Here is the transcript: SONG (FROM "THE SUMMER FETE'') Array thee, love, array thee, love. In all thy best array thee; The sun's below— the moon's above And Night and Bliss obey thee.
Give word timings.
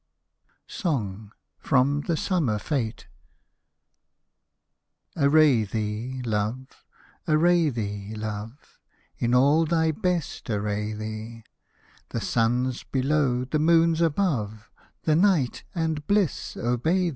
SONG 0.65 1.31
(FROM 1.59 2.01
"THE 2.07 2.17
SUMMER 2.17 2.57
FETE'') 2.57 3.05
Array 5.25 5.63
thee, 5.63 6.23
love, 6.25 6.83
array 7.27 7.69
thee, 7.69 8.15
love. 8.15 8.79
In 9.19 9.35
all 9.35 9.63
thy 9.67 9.91
best 9.91 10.49
array 10.49 10.93
thee; 10.93 11.43
The 12.09 12.19
sun's 12.21 12.81
below— 12.83 13.45
the 13.45 13.59
moon's 13.59 14.01
above 14.01 14.71
And 15.05 15.21
Night 15.21 15.65
and 15.75 16.07
Bliss 16.07 16.57
obey 16.57 16.97
thee. 17.09 17.09